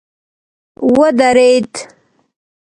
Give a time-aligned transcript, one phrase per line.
[0.97, 1.71] ودريد.